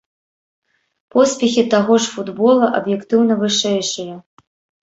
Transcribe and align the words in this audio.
Поспехі 1.15 1.63
таго 1.73 1.93
ж 2.05 2.13
футбола 2.15 2.71
аб'ектыўна 2.79 3.33
вышэйшыя. 3.43 4.15